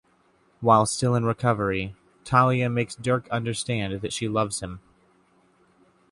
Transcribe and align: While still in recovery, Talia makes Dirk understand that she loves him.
While 0.61 0.87
still 0.87 1.13
in 1.13 1.25
recovery, 1.25 1.95
Talia 2.23 2.71
makes 2.71 2.95
Dirk 2.95 3.29
understand 3.29 4.01
that 4.01 4.11
she 4.13 4.27
loves 4.27 4.59
him. 4.61 4.79